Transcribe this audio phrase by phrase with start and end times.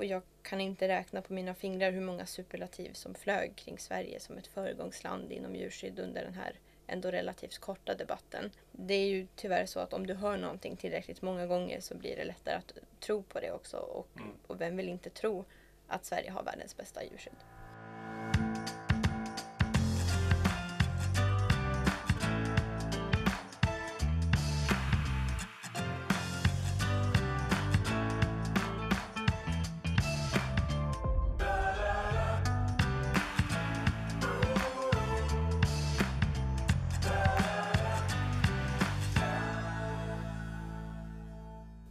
[0.00, 4.20] och jag kan inte räkna på mina fingrar hur många superlativ som flög kring Sverige
[4.20, 8.50] som ett föregångsland inom djurskydd under den här ändå relativt korta debatten.
[8.72, 12.16] Det är ju tyvärr så att om du hör någonting tillräckligt många gånger så blir
[12.16, 13.76] det lättare att tro på det också.
[13.76, 14.32] Och, Mm.
[14.46, 15.44] och vem vill inte tro
[15.86, 17.59] att Sverige har världens bästa djurskydd?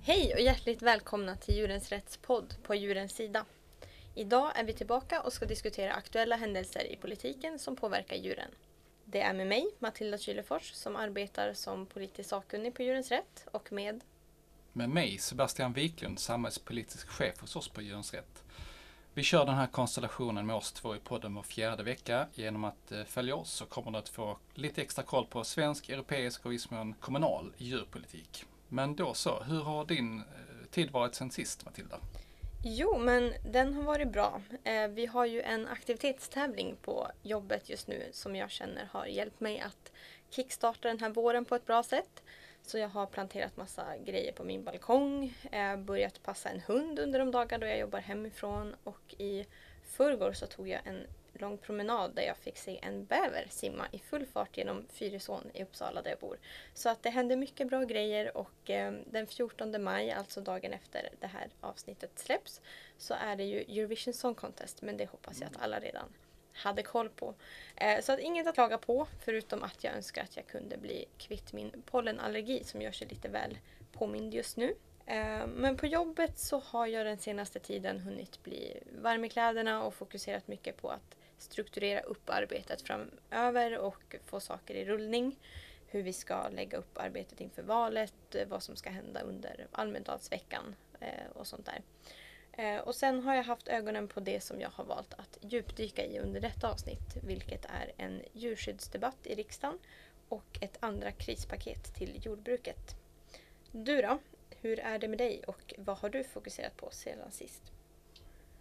[0.10, 3.46] Hej och hjärtligt välkomna till Djurens Rätts podd på Djurens Sida.
[4.16, 8.52] Idag är vi tillbaka och ska diskutera aktuella händelser i politiken som påverkar djuren.
[9.06, 13.72] Det är med mig, Matilda Kylefors, som arbetar som politisk sakkunnig på Djurens Rätt och
[13.72, 14.04] med
[14.74, 18.44] Med mig, Sebastian Wiklund, samhällspolitisk chef hos oss på Djurens Rätt.
[19.14, 22.28] Vi kör den här konstellationen med oss två i podden var fjärde vecka.
[22.34, 25.90] Genom att eh, följa oss så kommer du att få lite extra koll på svensk,
[25.90, 28.46] europeisk och i viss mån kommunal djurpolitik.
[28.70, 30.24] Men då så, hur har din eh,
[30.72, 32.00] tid varit sen sist Matilda?
[32.64, 34.42] Jo, men den har varit bra.
[34.64, 39.40] Eh, vi har ju en aktivitetstävling på jobbet just nu som jag känner har hjälpt
[39.40, 39.92] mig att
[40.30, 42.24] kickstarta den här våren på ett bra sätt.
[42.62, 47.20] Så jag har planterat massa grejer på min balkong, eh, börjat passa en hund under
[47.20, 49.46] de dagar då jag jobbar hemifrån och i
[49.84, 54.00] förrgår så tog jag en lång promenad där jag fick se en bäver simma i
[54.00, 56.38] full fart genom Fyrisån i Uppsala där jag bor.
[56.74, 61.10] Så att det hände mycket bra grejer och eh, den 14 maj, alltså dagen efter
[61.20, 62.62] det här avsnittet släpps,
[62.98, 64.82] så är det ju Eurovision Song Contest.
[64.82, 66.14] Men det hoppas jag att alla redan
[66.54, 67.36] hade koll på.
[67.76, 71.06] Eh, så att inget att klaga på, förutom att jag önskar att jag kunde bli
[71.18, 73.58] kvitt min pollenallergi som gör sig lite väl
[73.92, 74.76] påmind just nu.
[75.10, 79.84] Eh, men på jobbet så har jag den senaste tiden hunnit bli varm i kläderna
[79.84, 85.40] och fokuserat mycket på att strukturera upp arbetet framöver och få saker i rullning.
[85.88, 90.76] Hur vi ska lägga upp arbetet inför valet, eh, vad som ska hända under Almedalsveckan
[91.00, 91.82] eh, och sånt där.
[92.84, 96.20] Och sen har jag haft ögonen på det som jag har valt att djupdyka i
[96.20, 99.80] under detta avsnitt, vilket är en djurskyddsdebatt i riksdagen
[100.30, 102.96] och ett andra krispaket till jordbruket.
[103.72, 104.20] Du då?
[104.62, 107.72] Hur är det med dig och vad har du fokuserat på sedan sist?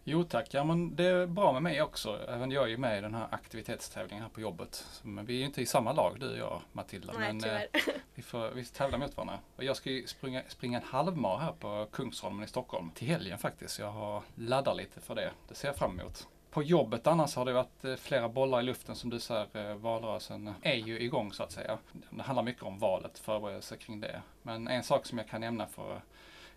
[0.03, 2.19] Jo tack, ja men det är bra med mig också.
[2.27, 4.85] Även jag är ju med i den här aktivitetstävlingen här på jobbet.
[5.03, 7.13] Men vi är ju inte i samma lag du och jag Matilda.
[7.19, 7.61] Nej, men, eh.
[8.15, 9.39] Vi, får, vi tävlar mot varandra.
[9.55, 13.37] Och jag ska ju springa, springa en halvmar här på Kungsholmen i Stockholm till helgen
[13.37, 13.79] faktiskt.
[13.79, 15.31] Jag har laddar lite för det.
[15.47, 16.27] Det ser jag fram emot.
[16.51, 19.71] På jobbet annars har det varit eh, flera bollar i luften som du säger.
[19.71, 21.77] Eh, valrörelsen är ju igång så att säga.
[22.09, 24.21] Det handlar mycket om valet, förberedelser kring det.
[24.41, 26.03] Men en sak som jag kan nämna för att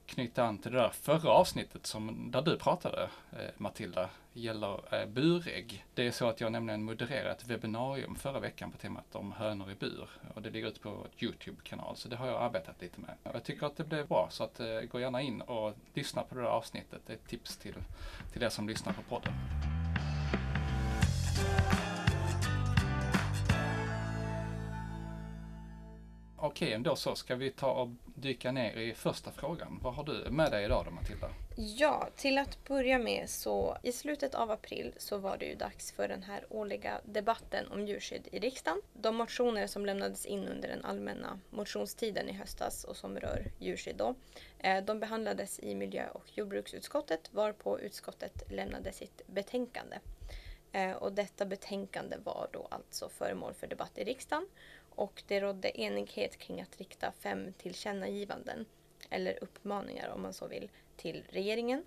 [0.07, 5.85] knyta an till det där förra avsnittet som, där du pratade eh, Matilda, gäller burägg.
[5.95, 9.71] Det är så att jag nämligen modererade ett webbinarium förra veckan på temat om hönor
[9.71, 10.09] i bur.
[10.35, 13.15] Och det ligger ute på vår Youtube-kanal, så det har jag arbetat lite med.
[13.23, 14.61] Och jag tycker att det blev bra, så att,
[14.91, 17.03] gå gärna in och lyssna på det där avsnittet.
[17.07, 17.75] Det är ett tips till,
[18.33, 19.33] till er som lyssnar på podden.
[26.53, 29.79] Okej, då så ska vi ta och dyka ner i första frågan.
[29.83, 31.31] Vad har du med dig idag då Matilda?
[31.57, 35.93] Ja, till att börja med så i slutet av april så var det ju dags
[35.93, 38.83] för den här årliga debatten om djurskydd i riksdagen.
[38.93, 43.97] De motioner som lämnades in under den allmänna motionstiden i höstas och som rör djurskydd
[43.97, 44.15] då,
[44.59, 49.99] eh, de behandlades i miljö och jordbruksutskottet varpå utskottet lämnade sitt betänkande.
[50.73, 54.47] Eh, och detta betänkande var då alltså föremål för debatt i riksdagen
[54.95, 58.67] och det rådde enighet kring att rikta fem tillkännagivanden
[59.11, 61.85] eller uppmaningar om man så vill till regeringen.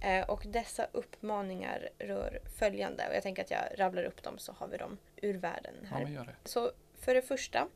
[0.00, 4.52] Eh, Och dessa uppmaningar rör följande och jag tänker att jag rabblar upp dem så
[4.52, 6.04] har vi dem ur världen Ja, här.
[6.42, 6.48] det.
[6.48, 7.68] Så för det första,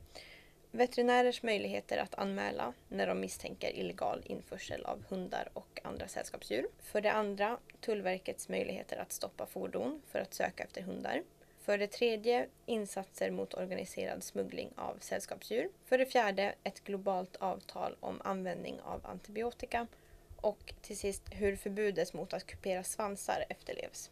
[0.70, 6.66] veterinärers möjligheter att anmäla när de misstänker illegal införsel av hundar och andra sällskapsdjur.
[6.82, 11.22] För det andra, Tullverkets möjligheter att stoppa fordon för att söka efter hundar.
[11.62, 15.69] För det tredje, insatser mot organiserad smuggling av sällskapsdjur.
[15.85, 19.87] För det fjärde, ett globalt avtal om användning av antibiotika.
[20.37, 24.11] Och till sist, hur förbudet mot att kupera svansar efterlevs.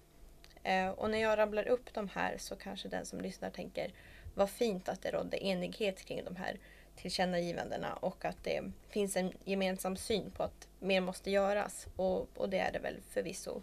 [0.62, 3.92] Eh, och när jag rabblar upp de här så kanske den som lyssnar tänker
[4.34, 6.58] vad fint att det rådde enighet kring de här
[6.96, 11.86] tillkännagivandena och att det finns en gemensam syn på att mer måste göras.
[11.96, 13.62] Och, och det är det väl förvisso.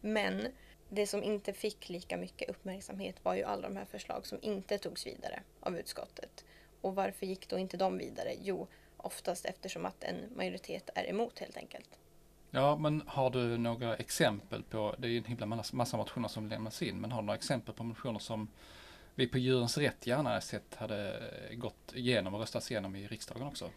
[0.00, 0.48] Men
[0.88, 4.78] det som inte fick lika mycket uppmärksamhet var ju alla de här förslag som inte
[4.78, 6.44] togs vidare av utskottet.
[6.80, 8.34] Och varför gick då inte de vidare?
[8.42, 11.98] Jo, oftast eftersom att en majoritet är emot helt enkelt.
[12.50, 16.48] Ja, men har du några exempel på, det är ju en himla massa motioner som
[16.48, 18.48] lämnas in, men har du några exempel på motioner som
[19.14, 23.70] vi på Djurens Rätt gärna sett hade gått igenom och röstats igenom i riksdagen också?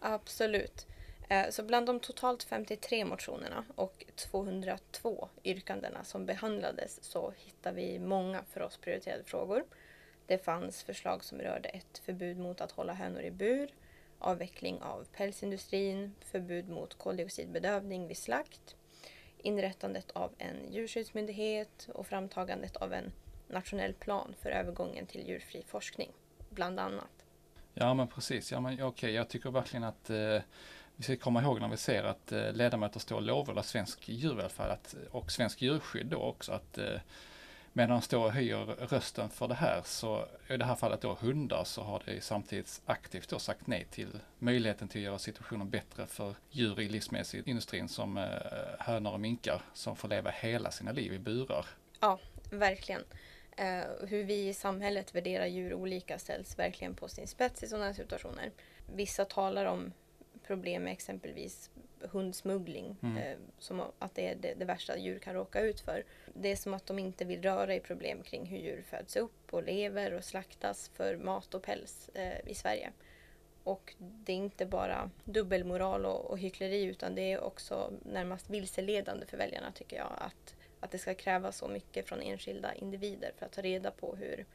[0.00, 0.86] Absolut.
[1.32, 7.98] Eh, så bland de totalt 53 motionerna och 202 yrkandena som behandlades så hittar vi
[7.98, 9.64] många för oss prioriterade frågor.
[10.26, 13.74] Det fanns förslag som rörde ett förbud mot att hålla hönor i bur,
[14.18, 18.76] avveckling av pälsindustrin, förbud mot koldioxidbedövning vid slakt,
[19.38, 23.12] inrättandet av en djurskyddsmyndighet och framtagandet av en
[23.48, 26.12] nationell plan för övergången till djurfri forskning,
[26.50, 27.26] bland annat.
[27.74, 29.10] Ja men precis, ja, men, okej okay.
[29.10, 30.38] jag tycker verkligen att eh,
[31.08, 34.70] vi ska komma ihåg när vi ser att eh, ledamöter står och lovordar svensk djurvälfärd
[34.70, 37.00] att, eh, och svensk djurskydd då också att eh,
[37.72, 41.14] medan de står och höjer rösten för det här så i det här fallet då
[41.20, 45.70] hundar så har det samtidigt aktivt då sagt nej till möjligheten till att göra situationen
[45.70, 48.24] bättre för djur i livsmedelsindustrin som eh,
[48.78, 51.66] hönor och minkar som får leva hela sina liv i burar.
[52.00, 52.18] Ja,
[52.50, 53.02] verkligen.
[53.60, 57.86] Uh, hur vi i samhället värderar djur olika ställs verkligen på sin spets i sådana
[57.86, 58.50] här situationer.
[58.94, 59.92] Vissa talar om
[60.42, 62.96] problem med exempelvis hundsmuggling.
[63.02, 63.16] Mm.
[63.16, 66.04] Eh, som att det är det, det, värsta djur kan råka ut för.
[66.34, 69.54] Det är som att de inte vill röra i problem kring hur djur föds upp
[69.54, 72.92] och lever och slaktas för mat och päls eh, i Sverige.
[73.64, 79.26] Och det är inte bara dubbelmoral och, och hyckleri utan det är också närmast vilseledande
[79.26, 80.12] för väljarna tycker jag.
[80.18, 84.16] Att, att det ska krävas så mycket från enskilda individer för att ta reda på
[84.16, 84.46] hur,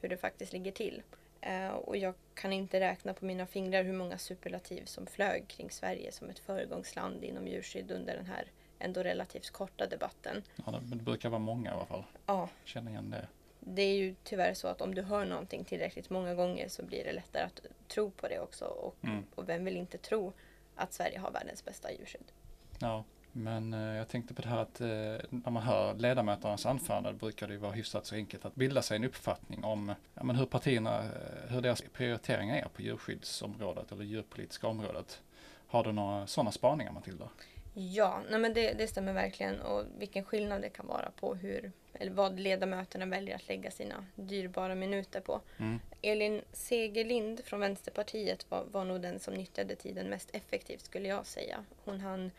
[0.00, 1.02] hur det faktiskt ligger till.
[1.46, 5.70] Uh, och jag kan inte räkna på mina fingrar hur många superlativ som flög kring
[5.70, 10.42] Sverige som ett föregångsland inom djurskydd under den här ändå relativt korta debatten.
[10.66, 12.04] Ja, det brukar vara många i alla fall.
[12.26, 12.48] Ja.
[12.64, 13.28] Känner igen det.
[13.60, 17.04] Det är ju tyvärr så att om du hör någonting tillräckligt många gånger så blir
[17.04, 18.64] det lättare att tro på det också.
[18.64, 19.24] Och, mm.
[19.34, 20.32] och vem vill inte tro
[20.74, 22.32] att Sverige har världens bästa djurskydd?
[22.80, 23.04] Ja,
[23.36, 24.86] men eh, jag tänkte på det här att eh,
[25.30, 29.04] när man hör ledamöternas anförande brukar det vara hyfsat så enkelt att bilda sig en
[29.04, 34.66] uppfattning om ja, men hur partierna, eh, hur deras prioriteringar är på djurskyddsområdet eller djurpolitiska
[34.66, 35.22] området.
[35.66, 37.28] Har du några sådana spaningar Matilda?
[37.74, 41.72] Ja, nej men det, det, stämmer verkligen och vilken skillnad det kan vara på hur,
[41.92, 45.40] eller vad ledamöterna väljer att lägga sina dyrbara minuter på.
[45.58, 45.80] Mm.
[46.02, 51.26] Elin Segerlind från Vänsterpartiet var, var nog den som nyttjade tiden mest effektivt skulle jag
[51.26, 51.64] säga.
[51.84, 52.30] Hon hann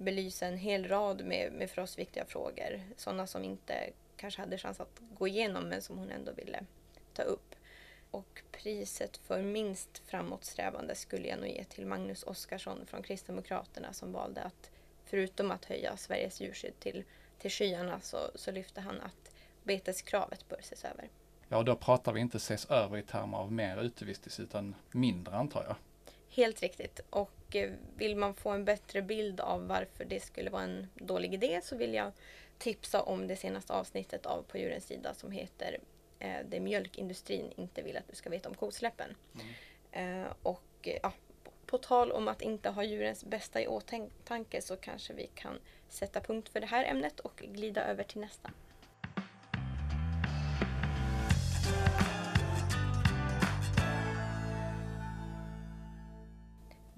[0.00, 2.82] belysa en hel rad med, med för oss viktiga frågor.
[2.96, 6.64] Sådana som inte kanske hade chans att gå igenom men som hon ändå ville
[7.14, 7.54] ta upp.
[8.10, 14.12] Och priset för minst framåtsträvande skulle jag nog ge till Magnus Oskarsson från Kristdemokraterna som
[14.12, 14.70] valde att
[15.04, 17.04] förutom att höja Sveriges djurskydd till,
[17.38, 21.08] till skyarna så, så lyfte han att beteskravet bör ses över.
[21.48, 25.64] Ja, då pratar vi inte ses över i termer av mer utevistelse utan mindre antar
[25.64, 25.76] jag.
[26.28, 27.00] Helt riktigt.
[27.10, 31.34] Och eh, vill man få en bättre bild av varför det skulle vara en dålig
[31.34, 32.12] idé så vill jag
[32.58, 35.78] tipsa om det senaste avsnittet av På djurens sida som heter
[36.18, 39.14] eh, Det mjölkindustrin inte vill att du ska veta om kosläppen.
[39.34, 40.24] Mm.
[40.24, 41.12] Eh, och ja,
[41.66, 45.58] på tal om att inte ha djurens bästa i åtanke så kanske vi kan
[45.88, 48.50] sätta punkt för det här ämnet och glida över till nästa.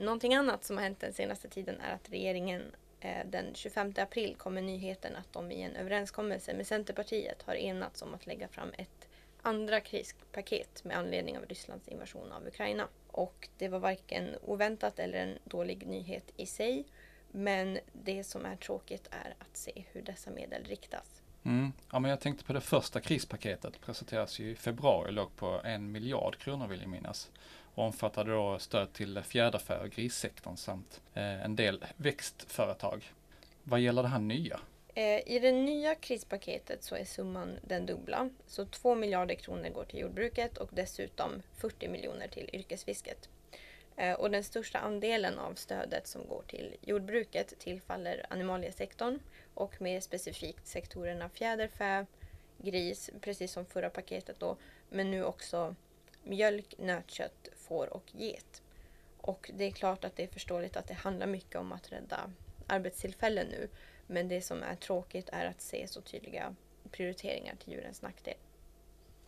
[0.03, 2.63] Någonting annat som har hänt den senaste tiden är att regeringen
[3.01, 7.55] eh, den 25 april kom med nyheten att de i en överenskommelse med Centerpartiet har
[7.55, 9.09] enats om att lägga fram ett
[9.43, 12.89] andra krispaket med anledning av Rysslands invasion av Ukraina.
[13.09, 16.85] Och det var varken oväntat eller en dålig nyhet i sig.
[17.31, 21.22] Men det som är tråkigt är att se hur dessa medel riktas.
[21.45, 21.73] Mm.
[21.93, 25.93] Ja, men jag tänkte på det första krispaketet presenteras ju i februari, låg på en
[25.93, 27.31] miljard kronor vill jag minnas
[27.75, 33.13] och omfattade då stöd till fjäderfä och grissektorn samt eh, en del växtföretag.
[33.63, 34.61] Vad gäller det här nya?
[34.95, 38.31] Eh, I det nya krispaketet så är summan den dubbla.
[38.47, 43.29] Så 2 miljarder kronor går till jordbruket och dessutom 40 miljoner till yrkesfisket.
[43.97, 49.19] Eh, och den största andelen av stödet som går till jordbruket tillfaller animaliesektorn
[49.55, 52.07] och mer specifikt sektorerna fjäderfä,
[52.59, 54.57] gris, precis som förra paketet då,
[54.91, 55.75] men nu också
[56.25, 58.63] mjölk, nötkött, får och get.
[59.21, 62.33] Och det är klart att det är förståeligt att det handlar mycket om att rädda
[62.67, 63.69] arbetstillfällen nu.
[64.07, 66.55] Men det som är tråkigt är att se så tydliga
[66.91, 68.35] prioriteringar till djurens nackdel.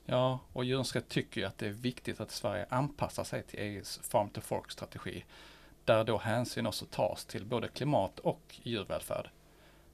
[0.06, 4.00] Ja, och Djurens tycker ju att det är viktigt att Sverige anpassar sig till EUs
[4.02, 5.24] Farm to Fork-strategi.
[5.84, 9.30] Där då hänsyn också tas till både klimat och djurvälfärd.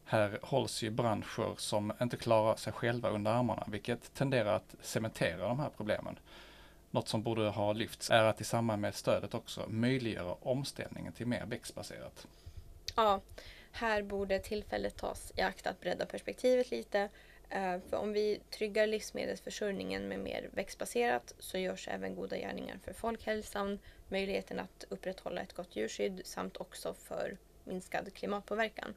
[0.05, 5.49] Här hålls ju branscher som inte klarar sig själva under armarna, vilket tenderar att cementera
[5.49, 6.19] de här problemen.
[6.91, 11.27] Något som borde ha lyfts är att i samband med stödet också möjliggöra omställningen till
[11.27, 12.27] mer växtbaserat.
[12.97, 13.21] Ja,
[13.73, 17.09] här borde tillfället tas i akt att bredda perspektivet lite.
[17.51, 22.93] Eh, för om vi tryggar livsmedelsförsörjningen med mer växtbaserat så görs även goda gärningar för
[22.93, 23.79] folkhälsan,
[24.09, 28.95] möjligheten att upprätthålla ett gott djurskydd samt också för minskad klimatpåverkan.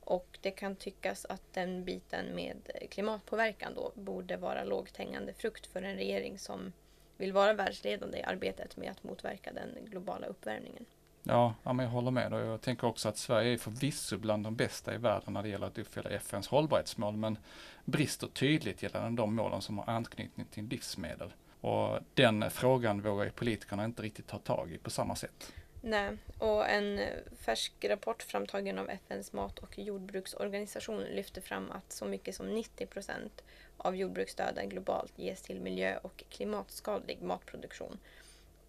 [0.00, 5.66] Och det kan tyckas att den biten med klimatpåverkan då borde vara lågt hängande frukt
[5.66, 6.72] för en regering som
[7.16, 10.84] vill vara världsledande i arbetet med att motverka den globala uppvärmningen.
[11.26, 12.32] Ja, ja men jag håller med.
[12.32, 15.48] Och jag tänker också att Sverige är förvisso bland de bästa i världen när det
[15.48, 17.38] gäller att uppfylla FNs hållbarhetsmål, men
[17.84, 21.32] brister tydligt gällande de målen som har anknytning till livsmedel.
[21.60, 25.52] Och den frågan vågar ju politikerna inte riktigt ta tag i på samma sätt.
[25.80, 27.00] Nej, och en
[27.40, 32.86] färsk rapport framtagen av FNs mat och jordbruksorganisation lyfter fram att så mycket som 90
[32.86, 33.44] procent
[33.76, 37.98] av jordbruksstöden globalt ges till miljö och klimatskadlig matproduktion.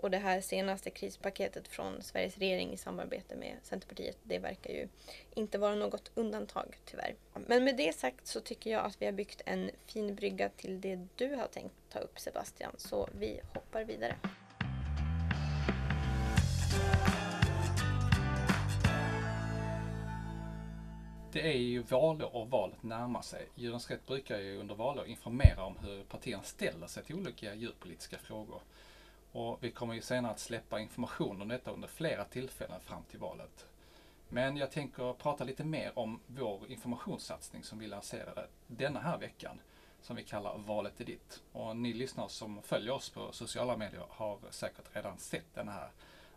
[0.05, 4.87] Och det här senaste krispaketet från Sveriges regering i samarbete med Centerpartiet, det verkar ju
[5.33, 7.15] inte vara något undantag tyvärr.
[7.47, 10.81] Men med det sagt så tycker jag att vi har byggt en fin brygga till
[10.81, 14.15] det du har tänkt ta upp Sebastian, så vi hoppar vidare.
[21.31, 23.47] Det är ju valår och valet närmar sig.
[23.55, 28.17] Djurens Rätt brukar ju under valår informera om hur partierna ställer sig till olika djurpolitiska
[28.17, 28.61] frågor.
[29.35, 33.19] Och vi kommer ju senare att släppa information om detta under flera tillfällen fram till
[33.19, 33.65] valet.
[34.29, 39.59] Men jag tänker prata lite mer om vår informationssatsning som vi lanserade denna här veckan
[40.01, 41.43] som vi kallar Valet är ditt.
[41.51, 45.89] Och ni lyssnare som följer oss på sociala medier har säkert redan sett den här.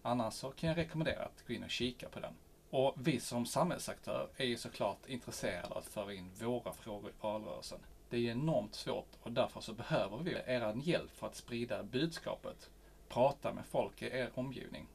[0.02, 2.34] Annars så kan jag rekommendera att gå in och kika på den.
[2.70, 7.14] Och vi som samhällsaktör är ju såklart intresserade av att föra in våra frågor i
[7.20, 7.78] valrörelsen.
[8.10, 11.82] Det är ju enormt svårt och därför så behöver vi er hjälp för att sprida
[11.82, 12.70] budskapet.
[13.08, 14.86] Prata med folk i er omgivning.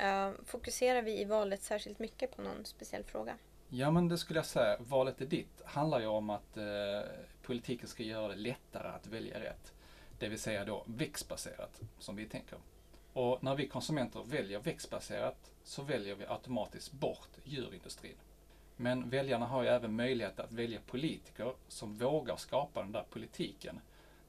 [0.00, 3.36] Uh, fokuserar vi i valet särskilt mycket på någon speciell fråga?
[3.68, 4.76] Ja men det skulle jag säga.
[4.80, 7.00] Valet är ditt handlar ju om att eh,
[7.42, 9.72] politiken ska göra det lättare att välja rätt.
[10.18, 12.58] Det vill säga då växtbaserat, som vi tänker.
[13.12, 18.16] Och när vi konsumenter väljer växtbaserat så väljer vi automatiskt bort djurindustrin.
[18.76, 23.80] Men väljarna har ju även möjlighet att välja politiker som vågar skapa den där politiken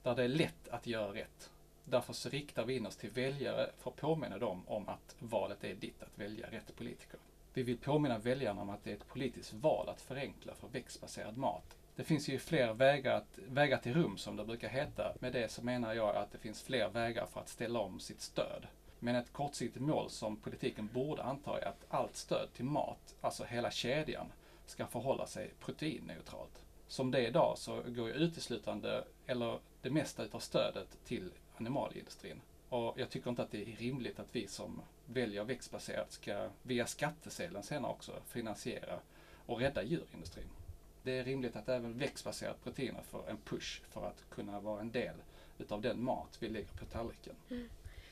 [0.04, 1.52] där det är lätt att göra rätt.
[1.90, 5.64] Därför så riktar vi in oss till väljare för att påminna dem om att valet
[5.64, 7.20] är ditt att välja rätt politiker.
[7.54, 11.38] Vi vill påminna väljarna om att det är ett politiskt val att förenkla för växtbaserad
[11.38, 11.78] mat.
[11.96, 15.14] Det finns ju fler vägar, att, vägar till rum som det brukar heta.
[15.20, 18.22] Med det så menar jag att det finns fler vägar för att ställa om sitt
[18.22, 18.68] stöd.
[19.00, 23.44] Men ett kortsiktigt mål som politiken borde anta är att allt stöd till mat, alltså
[23.44, 24.32] hela kedjan,
[24.66, 26.64] ska förhålla sig proteinneutralt.
[26.88, 32.42] Som det är idag så går ju uteslutande, eller det mesta utav stödet till animalieindustrin.
[32.70, 36.88] Och jag tycker inte att det är rimligt att vi som väljer växtbaserat ska via
[36.88, 39.00] skattesedeln senare också finansiera
[39.46, 40.50] och rädda djurindustrin.
[41.04, 44.92] Det är rimligt att även växtbaserat proteiner får en push för att kunna vara en
[44.92, 45.16] del
[45.58, 47.36] utav den mat vi lägger på tallriken.
[47.50, 47.70] Mm.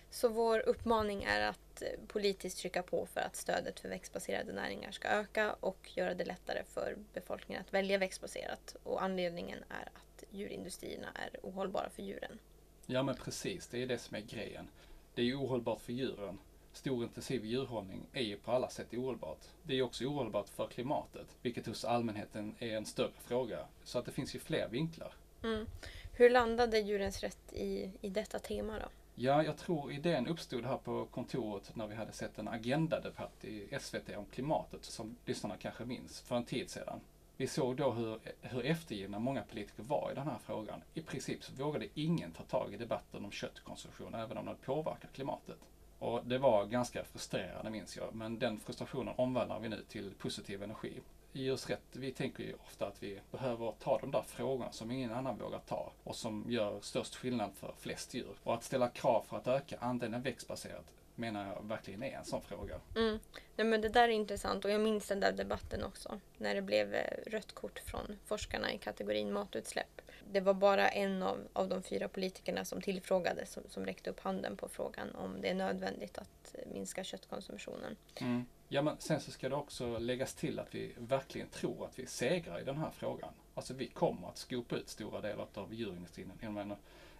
[0.10, 4.92] Så vår uppmaning är att eh, politiskt trycka på för att stödet för växtbaserade näringar
[4.92, 8.76] ska öka och göra det lättare för befolkningen att välja växtbaserat.
[8.84, 12.40] Och anledningen är att djurindustrierna är ohållbara för djuren.
[12.86, 14.68] Ja men precis, det är det som är grejen.
[15.16, 16.38] Det är ju ohållbart för djuren.
[16.74, 19.40] Stor intensiv djurhållning är ju på alla sätt ohållbart.
[19.64, 23.60] Det är också ohållbart för klimatet, vilket hos allmänheten är en större fråga.
[23.84, 25.14] Så att det finns ju fler vinklar.
[25.44, 25.66] Mm.
[26.14, 28.86] Hur landade Djurens Rätt i, i detta tema då?
[29.16, 33.68] Ja, jag tror idén uppstod här på kontoret när vi hade sett en agendadebatt i
[33.80, 37.00] SVT om klimatet, som lyssnarna kanske minns, för en tid sedan.
[37.38, 40.82] Vi såg då hur, hur eftergivna många politiker var i den här frågan.
[40.94, 45.10] I princip så vågade ingen ta tag i debatten om köttkonsumtion, även om det påverkar
[45.14, 45.60] klimatet.
[46.00, 50.64] Och det var ganska frustrerande minns jag, men den frustrationen omvandlar vi nu till positiv
[50.64, 51.02] energi
[51.34, 51.82] i oss rätt.
[51.92, 55.60] Vi tänker ju ofta att vi behöver ta de där frågorna som ingen annan vågar
[55.60, 58.36] ta och som gör störst skillnad för flest djur.
[58.44, 62.42] Och att ställa krav för att öka andelen växtbaserat menar jag verkligen är en sån
[62.42, 62.80] fråga.
[62.96, 63.20] Mm.
[63.56, 66.20] Nej, men det där är intressant och jag minns den där debatten också.
[66.38, 70.02] När det blev eh, rött kort från forskarna i kategorin matutsläpp.
[70.32, 74.20] Det var bara en av, av de fyra politikerna som tillfrågades som, som räckte upp
[74.20, 77.96] handen på frågan om det är nödvändigt att eh, minska köttkonsumtionen.
[78.22, 78.46] Mm.
[78.68, 82.06] Ja men sen så ska det också läggas till att vi verkligen tror att vi
[82.06, 83.34] segrar i den här frågan.
[83.54, 86.76] Alltså vi kommer att skopa ut stora delar av djurindustrin inom en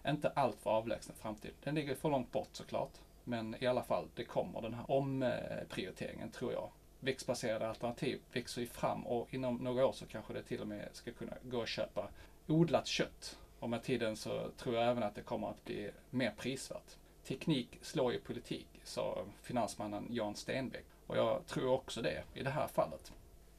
[0.06, 1.50] inte alltför avlägsen framtid.
[1.64, 2.92] Den ligger för långt bort såklart.
[3.28, 6.70] Men i alla fall, det kommer den här omprioriteringen tror jag.
[7.00, 10.88] Växtbaserade alternativ växer ju fram och inom några år så kanske det till och med
[10.92, 12.08] ska kunna gå att köpa
[12.46, 13.38] odlat kött.
[13.58, 16.96] Och med tiden så tror jag även att det kommer att bli mer prisvärt.
[17.24, 20.84] Teknik slår ju politik, sa finansmannen Jan Stenbeck.
[21.06, 23.12] Och jag tror också det i det här fallet.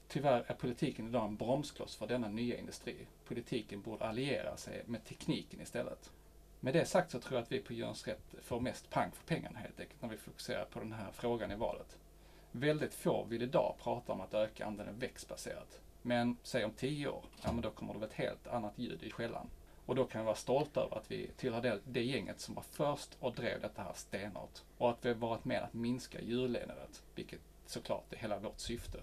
[0.08, 2.96] Tyvärr är politiken idag en bromskloss för denna nya industri.
[3.26, 6.12] Politiken borde alliera sig med tekniken istället.
[6.60, 9.24] Med det sagt så tror jag att vi på Djurens Rätt får mest pang för
[9.24, 11.98] pengarna helt enkelt när vi fokuserar på den här frågan i valet.
[12.52, 15.82] Väldigt få vill idag prata om att öka andelen växtbaserat.
[16.02, 19.04] Men säg om tio år, ja men då kommer det vara ett helt annat ljud
[19.04, 19.50] i skällan.
[19.86, 22.64] Och då kan vi vara stolta över att vi tillhör det, det gänget som var
[22.64, 24.62] först och drev detta här stenhårt.
[24.78, 29.00] Och att vi har varit med att minska djurlidandet, vilket såklart är hela vårt syfte.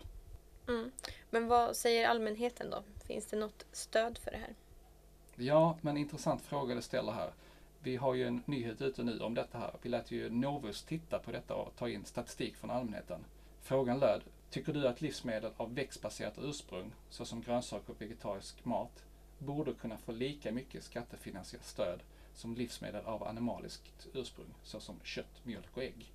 [0.68, 0.92] Mm.
[1.30, 2.84] Men vad säger allmänheten då?
[3.06, 4.54] Finns det något stöd för det här?
[5.36, 7.30] Ja, men intressant fråga du ställer här.
[7.82, 9.74] Vi har ju en nyhet ute nu om detta här.
[9.82, 13.24] Vi lät ju Novus titta på detta och ta in statistik från allmänheten.
[13.60, 19.04] Frågan löd, tycker du att livsmedel av växtbaserat ursprung, såsom grönsaker och vegetarisk mat,
[19.38, 22.00] borde kunna få lika mycket skattefinansierat stöd
[22.34, 26.12] som livsmedel av animaliskt ursprung, såsom kött, mjölk och ägg?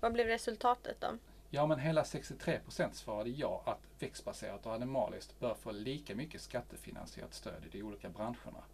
[0.00, 1.08] Vad blev resultatet då?
[1.56, 6.40] Ja, men hela 63 procent svarade ja att växtbaserat och animaliskt bör få lika mycket
[6.40, 8.64] skattefinansierat stöd i de olika branscherna.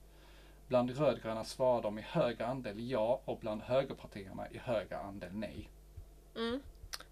[0.68, 5.68] Bland rödgröna svarade de i högre andel ja och bland högerpartierna i högre andel nej.
[6.36, 6.62] Mm.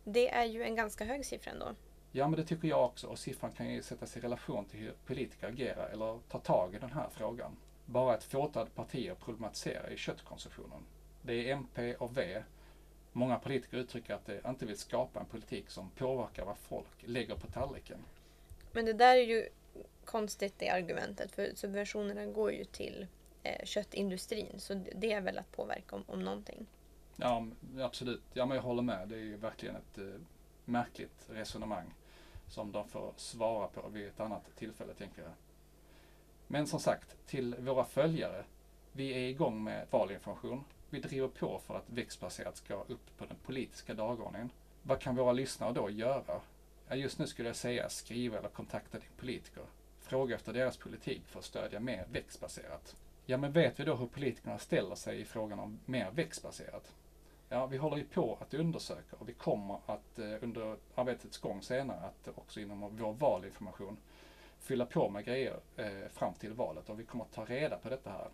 [0.04, 1.74] Det är ju en ganska hög siffra ändå.
[2.12, 4.94] Ja, men det tycker jag också och siffran kan ju sättas i relation till hur
[5.06, 7.56] politiker agerar eller tar tag i den här frågan.
[7.86, 10.82] Bara ett fåtal partier problematiserar i köttkonsumtionen.
[11.22, 12.42] Det är MP och V
[13.12, 17.34] Många politiker uttrycker att de inte vill skapa en politik som påverkar vad folk lägger
[17.34, 17.98] på tallriken.
[18.72, 19.48] Men det där är ju
[20.04, 23.06] konstigt det argumentet för subventionerna går ju till
[23.42, 26.66] eh, köttindustrin så det är väl att påverka om, om någonting.
[27.16, 27.46] Ja
[27.80, 29.08] absolut, ja men jag håller med.
[29.08, 30.04] Det är ju verkligen ett eh,
[30.64, 31.94] märkligt resonemang
[32.48, 35.32] som de får svara på vid ett annat tillfälle tänker jag.
[36.46, 38.44] Men som sagt, till våra följare.
[38.92, 40.64] Vi är igång med valinformation.
[40.90, 44.50] Vi driver på för att växtbaserat ska upp på den politiska dagordningen.
[44.82, 46.40] Vad kan våra lyssnare då göra?
[46.88, 49.62] Ja, just nu skulle jag säga skriva eller kontakta din politiker.
[50.00, 52.96] Fråga efter deras politik för att stödja mer växtbaserat.
[53.26, 56.94] Ja, men vet vi då hur politikerna ställer sig i frågan om mer växtbaserat?
[57.48, 61.62] Ja, vi håller ju på att undersöka och vi kommer att eh, under arbetets gång
[61.62, 63.96] senare att också inom vår valinformation
[64.60, 67.88] fylla på med grejer eh, fram till valet och vi kommer att ta reda på
[67.88, 68.28] detta här.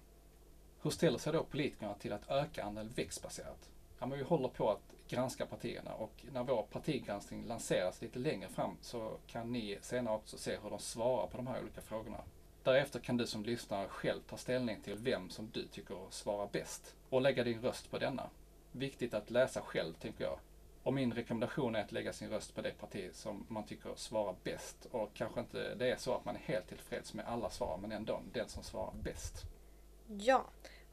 [0.86, 3.70] Hur ställer sig då politikerna till att öka andelen växtbaserat?
[3.98, 8.48] Ja, men vi håller på att granska partierna och när vår partigranskning lanseras lite längre
[8.48, 12.20] fram så kan ni senare också se hur de svarar på de här olika frågorna.
[12.62, 16.94] Därefter kan du som lyssnare själv ta ställning till vem som du tycker svarar bäst
[17.10, 18.30] och lägga din röst på denna.
[18.72, 20.38] Viktigt att läsa själv, tänker jag.
[20.82, 24.34] Och min rekommendation är att lägga sin röst på det parti som man tycker svarar
[24.42, 24.86] bäst.
[24.90, 27.92] Och kanske inte det är så att man är helt tillfreds med alla svar, men
[27.92, 29.46] ändå den som svarar bäst.
[30.08, 30.44] Ja,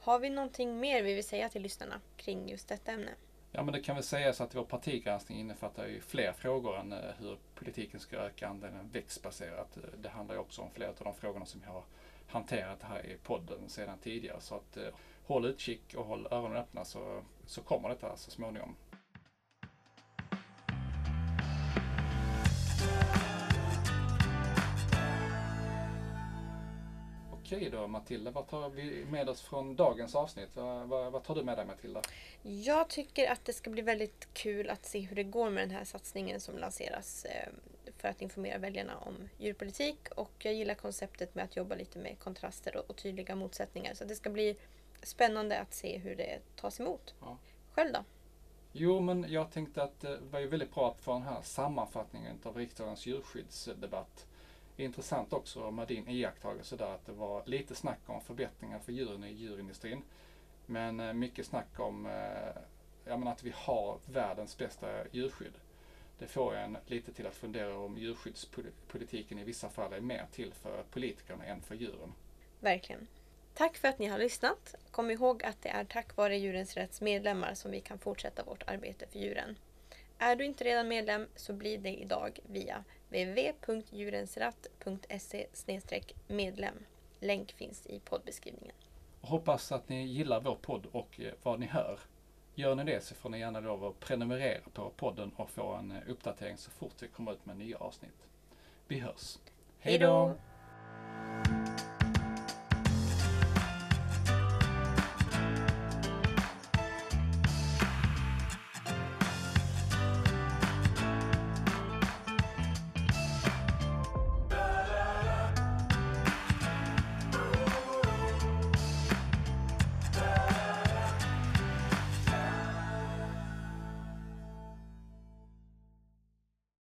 [0.04, 3.12] har vi någonting mer vi vill säga till lyssnarna kring just detta ämne?
[3.52, 7.00] Ja, men det kan väl sägas att vår partigranskning innefattar ju fler frågor än eh,
[7.20, 9.78] hur politiken ska öka andelen växtbaserat.
[9.78, 11.84] Eh, det handlar ju också om flera av de frågorna som jag har
[12.28, 14.42] hanterat här i podden sedan tidigare.
[14.42, 14.84] Så att eh,
[15.26, 18.76] håll utkik och håll öronen öppna så, så kommer detta så småningom.
[27.46, 30.50] Okej då Matilda, vad tar vi med oss från dagens avsnitt?
[30.54, 32.02] Vad, vad, vad, tar du med dig Matilda?
[32.42, 35.76] Jag tycker att det ska bli väldigt kul att se hur det går med den
[35.76, 37.50] här satsningen som lanseras eh,
[37.98, 42.20] för att informera väljarna om djurpolitik och jag gillar konceptet med att jobba lite med
[42.20, 44.58] kontraster och, och tydliga motsättningar så det ska bli
[45.02, 47.14] spännande att se hur det tas emot.
[47.22, 47.38] Ja.
[47.72, 48.04] Själv då?
[48.72, 52.40] Jo, men jag tänkte att det var ju väldigt bra att få den här sammanfattningen
[52.44, 54.28] av riksdagens djurskyddsdebatt
[54.78, 59.24] intressant också med din iakttagelse där att det var lite snack om förbättringar för djuren
[59.24, 60.04] i djurindustrin.
[60.66, 62.62] Men eh, mycket snack om eh,
[63.06, 65.54] jag menar att vi har världens bästa djurskydd.
[66.20, 70.54] Det får en lite till att fundera om djurskyddspolitiken i vissa fall är mer till
[70.54, 72.14] för politikerna än för djuren.
[72.60, 73.08] Verkligen.
[73.54, 74.76] Tack för att ni har lyssnat.
[74.92, 78.64] Kom ihåg att det är tack vare Djurens Rätts medlemmar som vi kan fortsätta vårt
[78.68, 79.56] arbete för djuren.
[80.18, 85.48] Är du inte redan medlem så bli det idag via www.djurensratt.se
[86.28, 86.76] medlem.
[87.20, 88.76] Länk finns i poddbeskrivningen.
[89.22, 92.00] Hoppas att ni gillar vår podd och eh, vad ni hör.
[92.56, 95.98] Gör ni det så får ni gärna då prenumerera på podden och få en eh,
[96.08, 98.28] uppdatering så fort vi kommer ut med nya avsnitt.
[98.88, 99.38] Vi hörs.
[99.80, 100.36] Hej då!